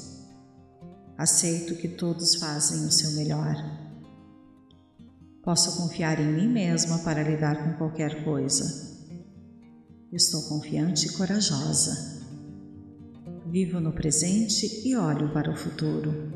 [1.20, 3.54] Aceito que todos fazem o seu melhor.
[5.42, 8.88] Posso confiar em mim mesma para lidar com qualquer coisa
[10.10, 12.24] Estou confiante e corajosa.
[13.46, 16.32] Vivo no presente e olho para o futuro.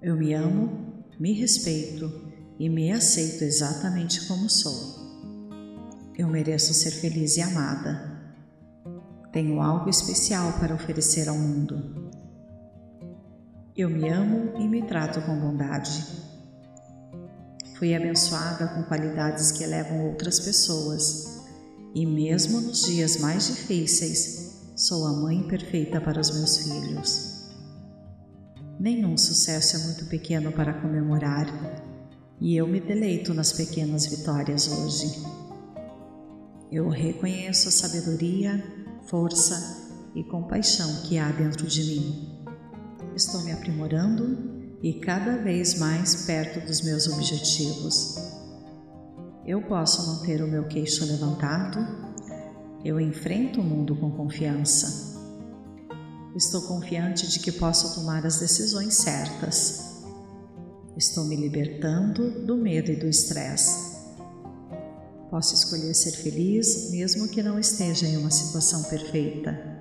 [0.00, 2.10] Eu me amo, me respeito
[2.58, 4.74] e me aceito exatamente como sou.
[6.16, 8.34] Eu mereço ser feliz e amada.
[9.30, 12.05] Tenho algo especial para oferecer ao mundo.
[13.76, 16.02] Eu me amo e me trato com bondade.
[17.76, 21.44] Fui abençoada com qualidades que elevam outras pessoas
[21.94, 27.50] e mesmo nos dias mais difíceis, sou a mãe perfeita para os meus filhos.
[28.80, 31.46] Nenhum sucesso é muito pequeno para comemorar,
[32.40, 35.22] e eu me deleito nas pequenas vitórias hoje.
[36.72, 38.62] Eu reconheço a sabedoria,
[39.06, 42.35] força e compaixão que há dentro de mim.
[43.16, 48.14] Estou me aprimorando e cada vez mais perto dos meus objetivos.
[49.46, 51.78] Eu posso manter o meu queixo levantado.
[52.84, 55.16] Eu enfrento o mundo com confiança.
[56.36, 60.04] Estou confiante de que posso tomar as decisões certas.
[60.94, 63.96] Estou me libertando do medo e do estresse.
[65.30, 69.75] Posso escolher ser feliz mesmo que não esteja em uma situação perfeita.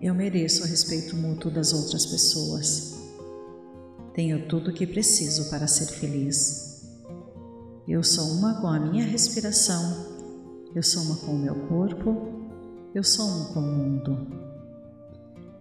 [0.00, 2.98] Eu mereço o respeito mútuo das outras pessoas.
[4.14, 6.88] Tenho tudo o que preciso para ser feliz.
[7.86, 10.06] Eu sou uma com a minha respiração,
[10.74, 12.16] eu sou uma com o meu corpo,
[12.94, 14.26] eu sou um com o mundo.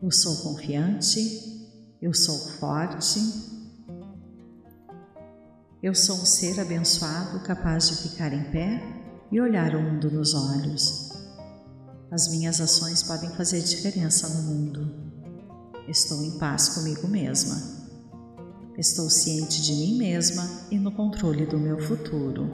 [0.02, 1.68] Eu sou confiante,
[2.02, 3.20] eu sou forte,
[5.84, 8.82] eu sou um ser abençoado capaz de ficar em pé
[9.30, 11.09] e olhar o mundo nos olhos.
[12.12, 14.92] As minhas ações podem fazer diferença no mundo.
[15.88, 17.56] Estou em paz comigo mesma.
[18.76, 22.50] Estou ciente de mim mesma e no controle do meu futuro.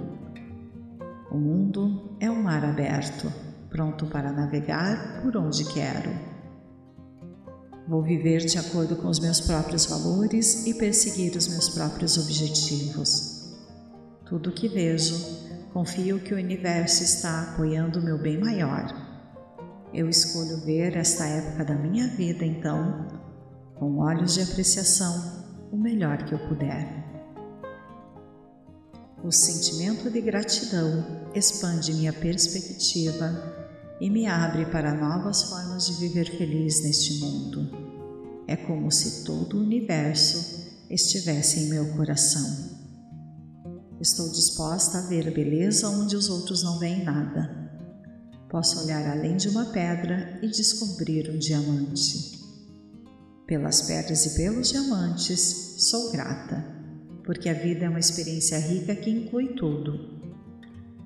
[1.32, 3.32] O mundo é um mar aberto,
[3.70, 6.12] pronto para navegar por onde quero.
[7.88, 13.56] Vou viver de acordo com os meus próprios valores e perseguir os meus próprios objetivos.
[14.26, 15.16] Tudo o que vejo,
[15.72, 19.05] confio que o universo está apoiando o meu bem maior.
[19.96, 23.08] Eu escolho ver esta época da minha vida, então,
[23.76, 26.86] com olhos de apreciação, o melhor que eu puder.
[29.24, 33.56] O sentimento de gratidão expande minha perspectiva
[34.02, 37.72] e me abre para novas formas de viver feliz neste mundo.
[38.50, 42.76] É como se todo o universo estivesse em meu coração.
[44.02, 47.65] Estou disposta a ver beleza onde os outros não veem nada.
[48.50, 52.40] Posso olhar além de uma pedra e descobrir um diamante.
[53.46, 56.66] Pelas pedras e pelos diamantes, sou grata,
[57.24, 60.16] porque a vida é uma experiência rica que inclui tudo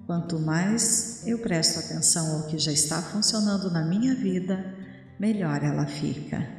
[0.09, 4.73] Quanto mais eu presto atenção ao que já está funcionando na minha vida,
[5.19, 6.49] melhor ela fica.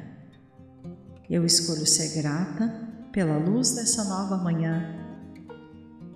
[1.29, 2.73] Eu escolho ser grata
[3.11, 4.95] pela luz dessa nova manhã,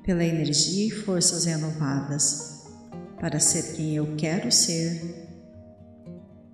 [0.05, 2.54] pela energia e forças renovadas,
[3.25, 5.27] para ser quem eu quero ser.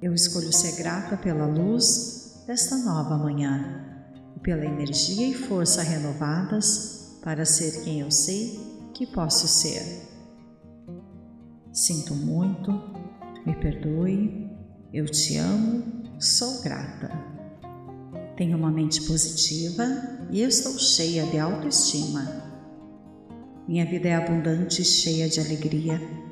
[0.00, 4.04] Eu escolho ser grata pela luz desta nova manhã
[4.36, 8.60] e pela energia e força renovadas para ser quem eu sei
[8.94, 9.82] que posso ser.
[11.72, 12.70] Sinto muito,
[13.44, 14.48] me perdoe,
[14.92, 17.10] eu te amo, sou grata.
[18.36, 19.84] Tenho uma mente positiva
[20.30, 22.44] e estou cheia de autoestima.
[23.66, 26.29] Minha vida é abundante e cheia de alegria.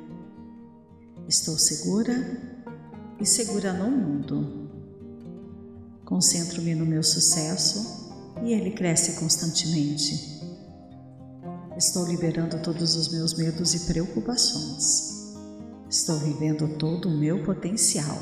[1.29, 2.11] Estou segura
[3.19, 4.67] e segura no mundo.
[6.03, 8.09] Concentro-me no meu sucesso
[8.43, 10.41] e ele cresce constantemente.
[11.77, 15.35] Estou liberando todos os meus medos e preocupações.
[15.87, 18.17] Estou vivendo todo o meu potencial.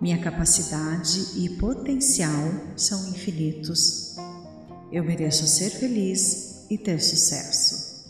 [0.00, 4.16] Minha capacidade e potencial são infinitos.
[4.90, 8.06] Eu mereço ser feliz e ter sucesso.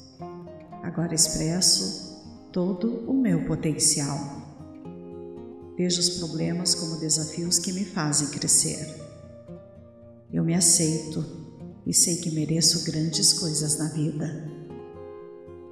[0.84, 2.09] Agora expresso
[2.52, 4.40] todo o meu potencial.
[5.76, 9.00] Vejo os problemas como desafios que me fazem crescer.
[10.32, 11.24] Eu me aceito
[11.86, 14.48] e sei que mereço grandes coisas na vida.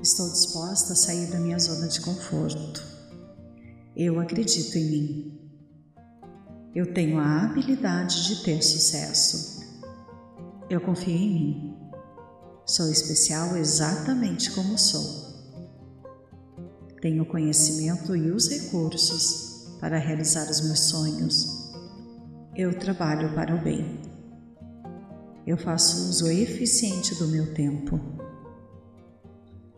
[0.01, 2.83] Estou disposta a sair da minha zona de conforto.
[3.97, 5.41] Eu acredito em mim.
[6.74, 9.64] Eu tenho a habilidade de ter sucesso.
[10.70, 11.76] Eu confio em mim.
[12.64, 15.28] Sou especial exatamente como sou.
[17.01, 21.72] Tenho o conhecimento e os recursos para realizar os meus sonhos.
[22.57, 24.01] Eu trabalho para o bem.
[25.46, 28.01] Eu faço uso eficiente do meu tempo.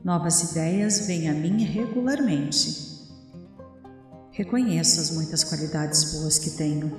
[0.03, 2.91] Novas ideias vêm a mim regularmente.
[4.33, 6.91] Reconheço as muitas qualidades boas que tenho.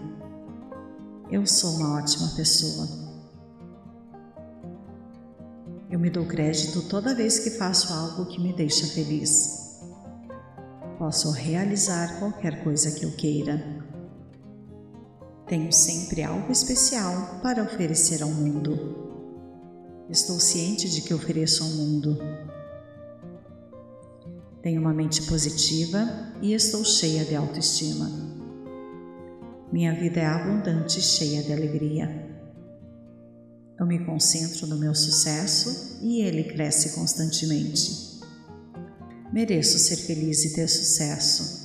[1.31, 2.87] Eu sou uma ótima pessoa.
[5.89, 9.60] Eu me dou crédito toda vez que faço algo que me deixa feliz.
[11.01, 13.59] Posso realizar qualquer coisa que eu queira.
[15.47, 20.05] Tenho sempre algo especial para oferecer ao mundo.
[20.11, 22.19] Estou ciente de que ofereço ao mundo
[24.61, 26.07] tenho uma mente positiva
[26.39, 28.07] e estou cheia de autoestima.
[29.71, 32.29] Minha vida é abundante e cheia de alegria.
[33.79, 38.10] Eu me concentro no meu sucesso e ele cresce constantemente.
[39.31, 41.61] Mereço ser feliz e ter sucesso.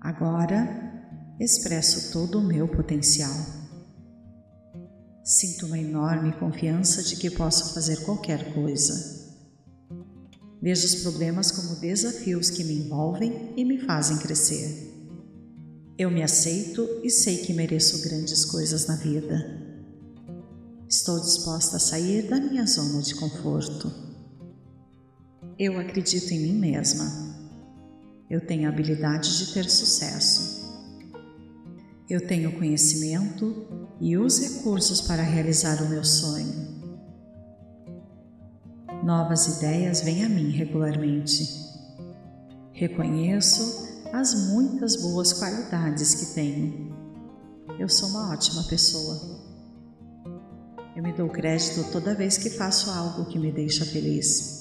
[0.00, 0.68] Agora,
[1.40, 3.34] expresso todo o meu potencial.
[5.24, 9.14] Sinto uma enorme confiança de que posso fazer qualquer coisa
[10.64, 14.94] Vejo os problemas como desafios que me envolvem e me fazem crescer.
[15.98, 19.60] Eu me aceito e sei que mereço grandes coisas na vida.
[20.88, 23.92] Estou disposta a sair da minha zona de conforto.
[25.58, 27.04] Eu acredito em mim mesma.
[28.28, 30.64] Eu tenho a habilidade de ter sucesso.
[32.10, 33.68] Eu tenho conhecimento
[34.00, 36.74] e os recursos para realizar o meu sonho.
[39.04, 41.48] Novas ideias vêm a mim regularmente.
[42.72, 46.92] Reconheço as muitas boas qualidades que tenho.
[47.78, 49.40] Eu sou uma ótima pessoa.
[50.96, 54.53] Eu me dou crédito toda vez que faço algo que me deixa feliz.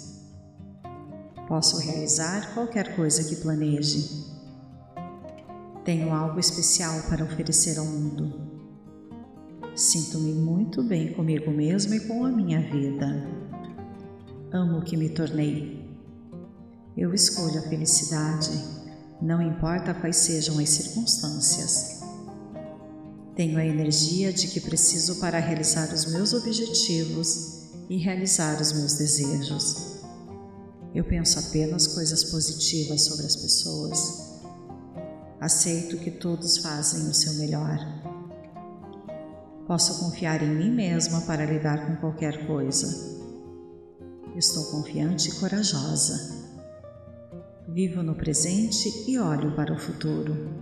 [1.48, 4.32] Posso realizar qualquer coisa que planeje.
[5.84, 8.34] Tenho algo especial para oferecer ao mundo.
[9.76, 13.28] Sinto-me muito bem comigo mesmo e com a minha vida.
[14.54, 15.84] Amo o que me tornei.
[16.96, 18.52] Eu escolho a felicidade,
[19.22, 22.02] não importa quais sejam as circunstâncias.
[23.36, 28.94] Tenho a energia de que preciso para realizar os meus objetivos e realizar os meus
[28.94, 29.93] desejos.
[30.94, 34.42] Eu penso apenas coisas positivas sobre as pessoas.
[35.40, 37.78] Aceito que todos fazem o seu melhor.
[39.66, 42.88] Posso confiar em mim mesma para lidar com qualquer coisa.
[44.36, 46.44] Estou confiante e corajosa.
[47.68, 50.54] Vivo no presente e olho para o futuro.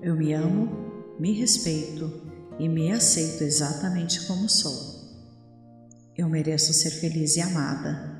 [0.00, 0.86] Eu me amo
[1.18, 2.12] me respeito
[2.58, 4.96] e me aceito exatamente como sou.
[6.16, 8.15] Eu mereço ser feliz e amada.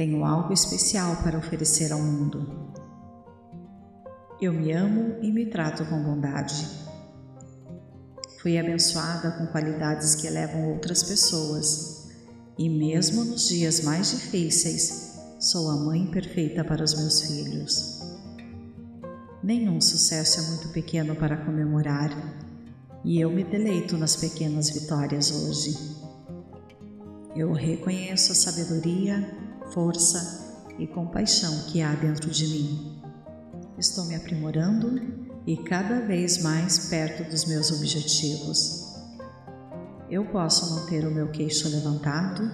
[0.00, 2.72] Tenho algo especial para oferecer ao mundo.
[4.40, 6.66] Eu me amo e me trato com bondade.
[8.40, 12.08] Fui abençoada com qualidades que elevam outras pessoas,
[12.56, 18.00] e mesmo nos dias mais difíceis, sou a mãe perfeita para os meus filhos.
[19.42, 22.10] Nenhum sucesso é muito pequeno para comemorar,
[23.04, 25.76] e eu me deleito nas pequenas vitórias hoje.
[27.36, 33.02] Eu reconheço a sabedoria, força e compaixão que há dentro de mim.
[33.78, 35.00] Estou me aprimorando
[35.46, 38.94] e cada vez mais perto dos meus objetivos.
[40.08, 42.50] Eu posso manter o meu queixo levantado,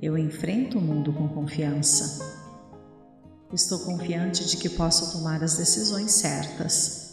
[0.00, 2.24] eu enfrento o mundo com confiança.
[3.52, 7.04] Estou confiante de que posso tomar as decisões certas.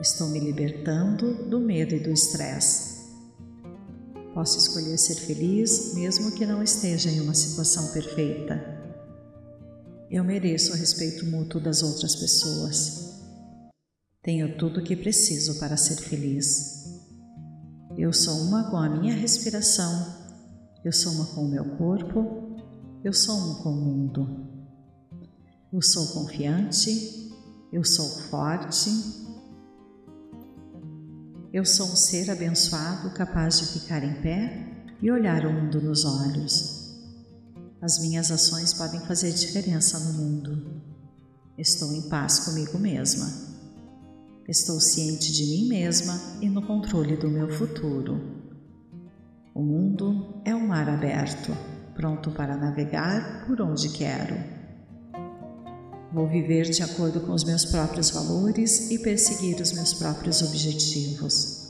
[0.00, 2.89] Estou me libertando do medo e do estresse.
[4.34, 8.80] Posso escolher ser feliz mesmo que não esteja em uma situação perfeita.
[10.10, 13.20] Eu mereço o respeito mútuo das outras pessoas.
[14.22, 17.00] Tenho tudo o que preciso para ser feliz.
[17.96, 20.14] Eu sou uma com a minha respiração,
[20.84, 22.56] eu sou uma com o meu corpo,
[23.02, 24.46] eu sou um com o mundo.
[25.72, 27.30] Eu sou confiante,
[27.72, 28.90] eu sou forte,
[31.52, 34.66] eu sou um ser abençoado capaz de ficar em pé
[35.02, 36.94] e olhar o mundo nos olhos.
[37.82, 40.80] As minhas ações podem fazer diferença no mundo.
[41.58, 43.26] Estou em paz comigo mesma.
[44.48, 48.20] Estou ciente de mim mesma e no controle do meu futuro.
[49.52, 51.52] O mundo é um mar aberto,
[51.94, 54.59] pronto para navegar por onde quero.
[56.12, 61.68] Vou viver de acordo com os meus próprios valores e perseguir os meus próprios objetivos.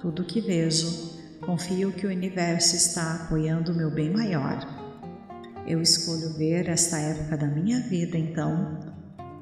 [0.00, 1.10] Tudo que vejo,
[1.44, 4.64] confio que o universo está apoiando o meu bem maior.
[5.66, 8.78] Eu escolho ver esta época da minha vida, então,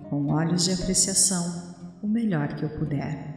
[0.09, 3.37] com olhos de apreciação, o melhor que eu puder.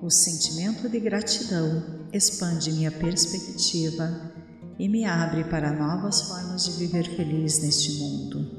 [0.00, 1.82] O sentimento de gratidão
[2.14, 4.32] expande minha perspectiva
[4.78, 8.53] e me abre para novas formas de viver feliz neste mundo.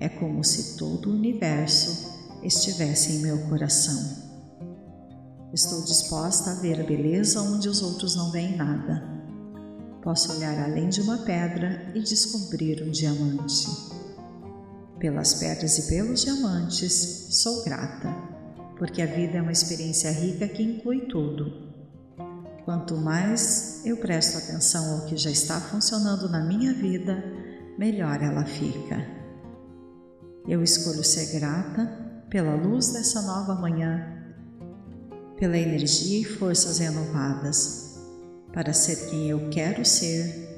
[0.00, 4.28] É como se todo o universo estivesse em meu coração.
[5.52, 9.02] Estou disposta a ver a beleza onde os outros não veem nada.
[10.02, 13.66] Posso olhar além de uma pedra e descobrir um diamante.
[14.98, 18.14] Pelas pedras e pelos diamantes, sou grata,
[18.78, 21.68] porque a vida é uma experiência rica que inclui tudo
[22.68, 27.24] Quanto mais eu presto atenção ao que já está funcionando na minha vida,
[27.78, 29.17] melhor ela fica.
[30.48, 31.86] Eu escolho ser grata
[32.30, 34.16] pela luz dessa nova manhã,
[35.36, 37.98] pela energia e forças renovadas,
[38.50, 40.48] para ser quem eu quero ser.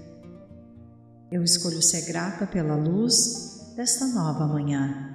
[1.29, 5.13] Eu escolho ser grata pela luz desta nova manhã,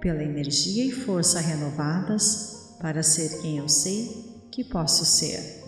[0.00, 5.62] pela energia e força renovadas para ser quem eu sei que posso ser.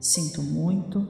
[0.00, 1.06] Sinto muito,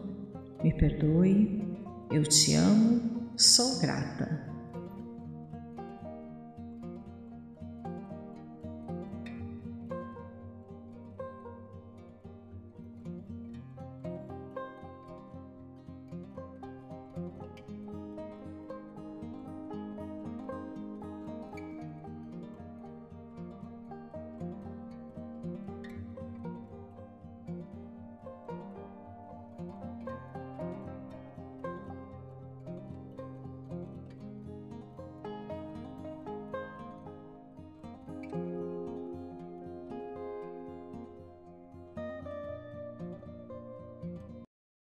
[0.61, 1.79] me perdoe,
[2.11, 4.48] eu te amo, sou grata.